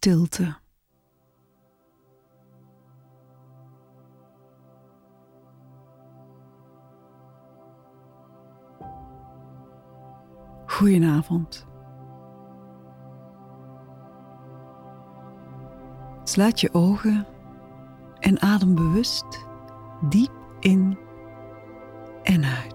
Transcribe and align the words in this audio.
stilte. 0.00 0.56
Goedenavond. 10.66 11.66
Sluit 16.24 16.60
je 16.60 16.74
ogen 16.74 17.26
en 18.20 18.40
adem 18.40 18.74
bewust 18.74 19.46
diep 20.08 20.32
in 20.60 20.98
en 22.22 22.44
uit. 22.44 22.69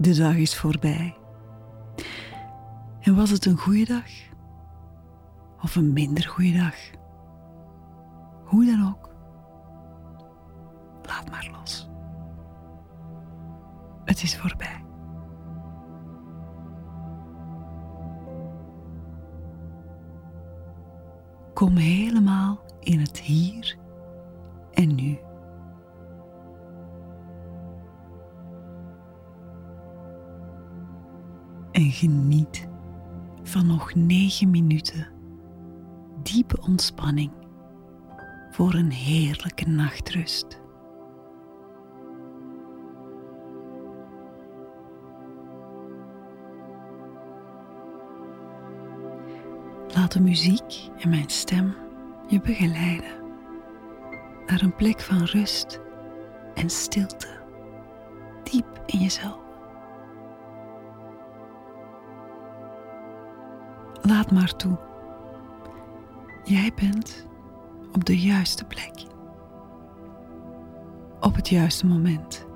De 0.00 0.14
dag 0.14 0.36
is 0.36 0.56
voorbij. 0.56 1.16
En 3.00 3.16
was 3.16 3.30
het 3.30 3.44
een 3.46 3.58
goede 3.58 3.84
dag? 3.84 4.10
Of 5.62 5.76
een 5.76 5.92
minder 5.92 6.24
goede 6.24 6.52
dag? 6.52 6.74
Hoe 8.44 8.64
dan 8.64 8.88
ook. 8.88 9.10
Laat 11.02 11.30
maar 11.30 11.50
los. 11.52 11.90
Het 14.04 14.22
is 14.22 14.36
voorbij. 14.36 14.84
Kom 21.54 21.76
helemaal 21.76 22.60
in 22.80 23.00
het 23.00 23.18
hier 23.18 23.76
en 24.72 24.94
nu. 24.94 25.18
En 31.80 31.90
geniet 31.90 32.68
van 33.42 33.66
nog 33.66 33.94
negen 33.94 34.50
minuten 34.50 35.08
diepe 36.22 36.60
ontspanning 36.60 37.30
voor 38.50 38.74
een 38.74 38.90
heerlijke 38.90 39.68
nachtrust. 39.68 40.60
Laat 49.94 50.12
de 50.12 50.20
muziek 50.20 50.90
en 50.98 51.08
mijn 51.08 51.30
stem 51.30 51.74
je 52.28 52.40
begeleiden 52.40 53.22
naar 54.46 54.62
een 54.62 54.76
plek 54.76 55.00
van 55.00 55.24
rust 55.24 55.80
en 56.54 56.70
stilte, 56.70 57.40
diep 58.42 58.82
in 58.86 58.98
jezelf. 58.98 59.49
Laat 64.10 64.30
maar 64.30 64.56
toe. 64.56 64.78
Jij 66.44 66.72
bent 66.74 67.26
op 67.92 68.04
de 68.04 68.20
juiste 68.20 68.64
plek. 68.64 69.04
Op 71.20 71.34
het 71.34 71.48
juiste 71.48 71.86
moment. 71.86 72.46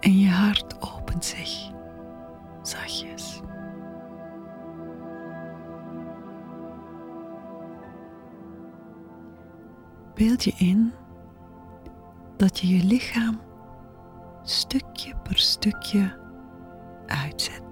En 0.00 0.18
je 0.18 0.28
hart 0.28 0.94
opent 0.96 1.24
zich 1.24 1.70
zachtjes. 2.62 3.40
Beeld 10.14 10.44
je 10.44 10.52
in 10.56 10.92
dat 12.36 12.58
je 12.58 12.76
je 12.76 12.84
lichaam 12.84 13.40
stukje 14.42 15.14
per 15.22 15.38
stukje 15.38 16.18
uitzet. 17.06 17.69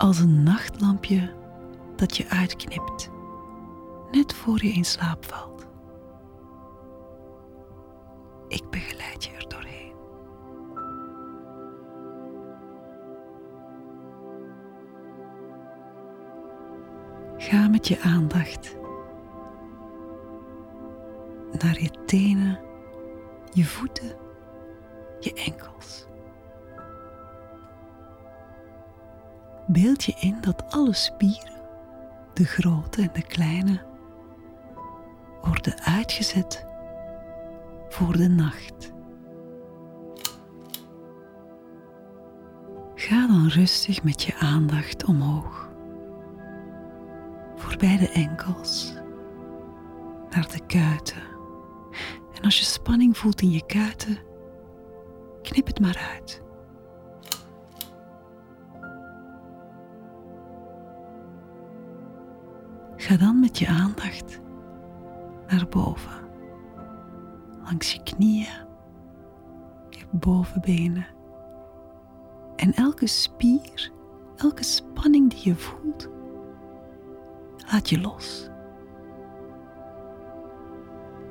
Als 0.00 0.18
een 0.18 0.42
nachtlampje 0.42 1.34
dat 1.96 2.16
je 2.16 2.28
uitknipt, 2.28 3.10
net 4.10 4.34
voor 4.34 4.64
je 4.64 4.72
in 4.72 4.84
slaap 4.84 5.24
valt. 5.24 5.66
Ik 8.48 8.70
begeleid 8.70 9.24
je 9.24 9.30
er 9.32 9.48
doorheen. 9.48 9.92
Ga 17.36 17.68
met 17.68 17.88
je 17.88 18.00
aandacht 18.00 18.76
naar 21.58 21.82
je 21.82 21.90
tenen, 22.06 22.60
je 23.52 23.64
voeten, 23.64 24.16
je 25.18 25.32
enkels. 25.34 26.09
Beeld 29.72 30.04
je 30.04 30.14
in 30.20 30.36
dat 30.40 30.64
alle 30.70 30.92
spieren, 30.92 31.60
de 32.34 32.44
grote 32.44 33.02
en 33.02 33.10
de 33.12 33.22
kleine, 33.22 33.82
worden 35.42 35.80
uitgezet 35.80 36.66
voor 37.88 38.16
de 38.16 38.28
nacht. 38.28 38.92
Ga 42.94 43.26
dan 43.26 43.48
rustig 43.48 44.02
met 44.02 44.22
je 44.22 44.36
aandacht 44.38 45.04
omhoog, 45.04 45.70
voorbij 47.56 47.96
de 47.96 48.10
enkels, 48.10 48.94
naar 50.30 50.48
de 50.52 50.66
kuiten 50.66 51.22
en 52.34 52.42
als 52.42 52.58
je 52.58 52.64
spanning 52.64 53.16
voelt 53.16 53.40
in 53.40 53.50
je 53.50 53.66
kuiten, 53.66 54.18
knip 55.42 55.66
het 55.66 55.80
maar 55.80 56.10
uit. 56.14 56.42
Ga 63.10 63.16
dan 63.16 63.40
met 63.40 63.58
je 63.58 63.66
aandacht 63.66 64.40
naar 65.48 65.66
boven, 65.68 66.20
langs 67.64 67.92
je 67.92 68.02
knieën, 68.02 68.66
je 69.88 70.04
bovenbenen. 70.10 71.06
En 72.56 72.72
elke 72.72 73.06
spier, 73.06 73.92
elke 74.36 74.64
spanning 74.64 75.30
die 75.30 75.48
je 75.48 75.54
voelt, 75.54 76.08
laat 77.72 77.88
je 77.88 78.00
los. 78.00 78.48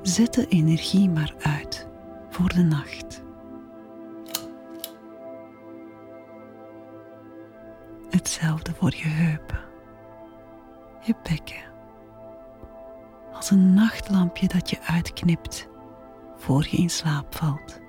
Zet 0.02 0.34
de 0.34 0.46
energie 0.46 1.10
maar 1.10 1.34
uit 1.38 1.88
voor 2.30 2.48
de 2.48 2.62
nacht. 2.62 3.22
Hetzelfde 8.10 8.74
voor 8.74 8.94
je 8.94 9.08
heupen, 9.08 9.60
je 11.00 11.14
bekken. 11.22 11.69
Een 13.50 13.74
nachtlampje 13.74 14.48
dat 14.48 14.70
je 14.70 14.80
uitknipt 14.82 15.68
voor 16.36 16.66
je 16.70 16.76
in 16.76 16.90
slaap 16.90 17.34
valt. 17.34 17.80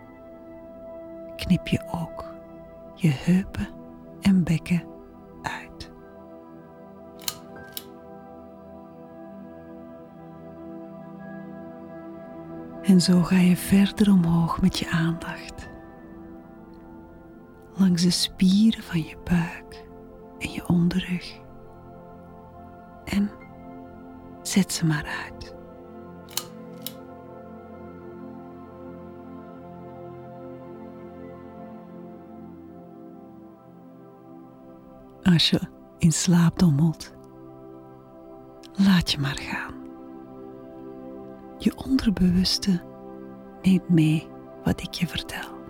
Knip 1.36 1.68
je 1.68 1.84
ook 1.92 2.34
je 2.96 3.10
heupen 3.10 3.68
en 4.22 4.44
bekken 4.44 4.84
uit. 5.42 5.92
En 12.82 13.02
zo 13.02 13.22
ga 13.22 13.36
je 13.36 13.58
verder 13.58 14.12
omhoog 14.12 14.62
met 14.62 14.80
je 14.80 14.90
aandacht. 14.90 15.70
Langs 17.74 18.02
de 18.02 18.12
spieren 18.12 18.84
van 18.84 19.00
je 19.00 19.18
buik 19.24 19.86
en 20.40 20.52
je 20.52 20.68
onderrug. 20.68 21.40
En 23.06 23.41
zet 24.52 24.74
ze 24.74 24.86
maar 24.86 25.06
uit. 25.26 25.56
Als 35.24 35.50
je 35.50 35.60
in 35.98 36.12
slaap 36.12 36.60
dommelt, 36.60 37.14
laat 38.74 39.12
je 39.12 39.20
maar 39.20 39.38
gaan. 39.40 39.74
Je 41.58 41.76
onderbewuste 41.76 42.84
neemt 43.62 43.90
mee 43.90 44.28
wat 44.64 44.82
ik 44.82 44.94
je 44.94 45.08
vertel. 45.08 45.61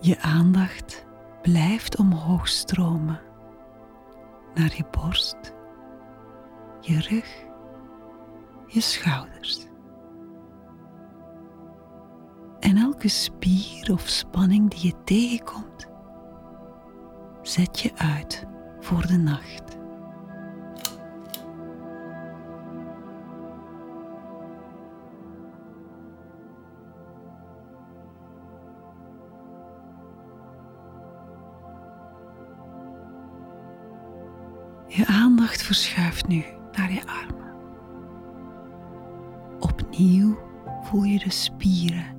Je 0.00 0.20
aandacht 0.20 1.06
blijft 1.42 1.98
omhoog 1.98 2.48
stromen 2.48 3.20
naar 4.54 4.76
je 4.76 4.84
borst, 4.90 5.54
je 6.80 7.00
rug, 7.00 7.44
je 8.66 8.80
schouders. 8.80 9.66
En 12.60 12.76
elke 12.76 13.08
spier 13.08 13.92
of 13.92 14.08
spanning 14.08 14.70
die 14.70 14.86
je 14.86 15.04
tegenkomt, 15.04 15.88
zet 17.42 17.80
je 17.80 17.92
uit 17.96 18.46
voor 18.80 19.06
de 19.06 19.16
nacht. 19.16 19.78
Je 34.92 35.06
aandacht 35.06 35.62
verschuift 35.62 36.26
nu 36.28 36.44
naar 36.72 36.92
je 36.92 37.00
armen. 37.06 37.54
Opnieuw 39.58 40.38
voel 40.82 41.02
je 41.02 41.18
de 41.18 41.30
spieren 41.30 42.16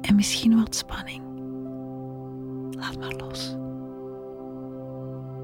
en 0.00 0.14
misschien 0.14 0.58
wat 0.58 0.74
spanning. 0.74 1.22
Laat 2.70 2.98
maar 2.98 3.12
los. 3.12 3.56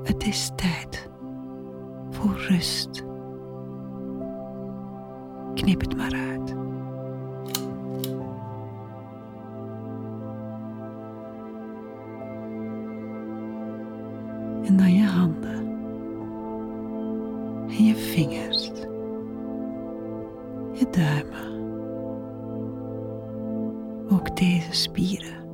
Het 0.03 0.27
is 0.27 0.51
tijd 0.57 1.09
voor 2.11 2.37
rust. 2.37 3.05
Knip 5.55 5.81
het 5.81 5.97
maar 5.97 6.13
uit. 6.13 6.64
Deze 24.67 24.83
spieren 24.83 25.45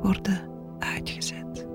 worden 0.00 0.40
uitgezet. 0.78 1.66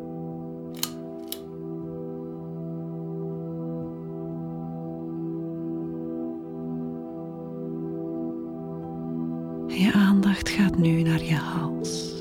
Je 9.67 9.91
aandacht 9.93 10.49
gaat 10.49 10.77
nu 10.77 11.01
naar 11.01 11.23
je 11.23 11.35
hals. 11.35 12.13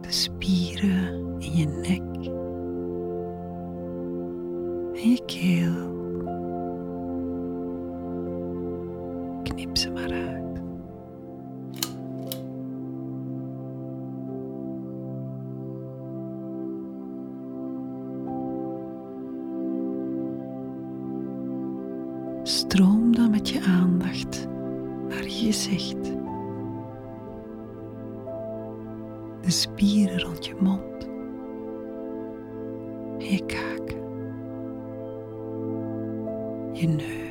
De 0.00 0.12
spieren 0.12 1.36
in 1.38 1.56
je 1.56 1.66
nek 1.66 2.09
Stroom 22.50 23.14
dan 23.14 23.30
met 23.30 23.48
je 23.48 23.60
aandacht 23.60 24.46
naar 25.08 25.22
je 25.22 25.28
gezicht. 25.28 26.04
De 29.40 29.50
spieren 29.50 30.20
rond 30.20 30.46
je 30.46 30.54
mond 30.60 31.08
en 33.18 33.30
je 33.30 33.46
kaak, 33.46 33.90
je 36.72 36.88
neus, 36.88 37.29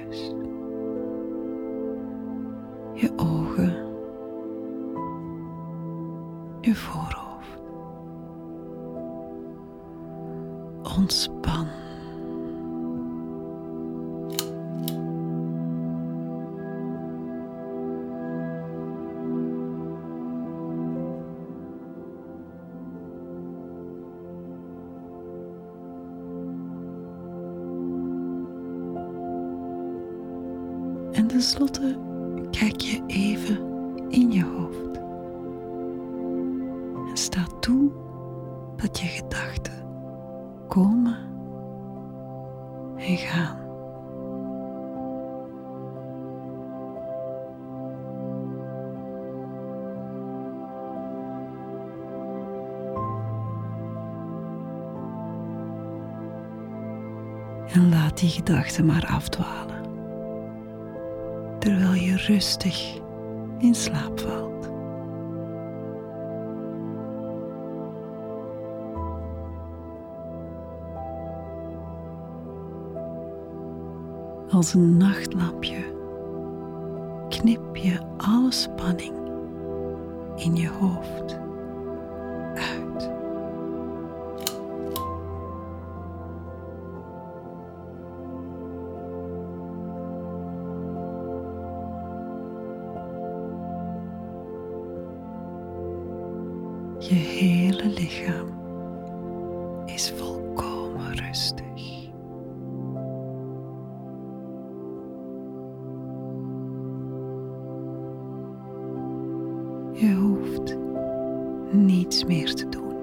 tenslotte 31.39 31.97
kijk 32.51 32.81
je 32.81 33.03
even 33.07 33.57
in 34.09 34.31
je 34.31 34.44
hoofd. 34.44 34.97
En 37.09 37.18
sta 37.18 37.45
toe 37.59 37.91
dat 38.75 39.00
je 39.00 39.07
gedachten 39.07 39.86
komen 40.68 41.18
en 42.95 43.18
gaan. 43.18 43.57
En 57.68 57.89
laat 57.89 58.18
die 58.18 58.30
gedachten 58.30 58.86
maar 58.86 59.06
afdwalen 59.06 59.79
rustig 62.27 63.01
in 63.60 63.75
slaap 63.75 64.19
valt. 64.19 64.68
Als 74.51 74.74
een 74.74 74.98
nachtlampje 74.98 75.98
knip 77.30 77.75
je 77.75 78.00
alle 78.18 78.51
spanning 78.51 79.18
in 80.36 80.56
je 80.56 80.69
hoofd 80.69 81.49
Je 97.10 97.16
hele 97.16 97.86
lichaam 97.88 98.48
is 99.86 100.12
volkomen 100.12 101.16
rustig. 101.16 102.10
Je 109.94 110.13
hoeft 110.13 110.78
niets 111.72 112.24
meer 112.24 112.54
te 112.54 112.70
doen. 112.70 112.96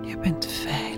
Je 0.00 0.18
bent 0.18 0.46
veilig. 0.46 0.89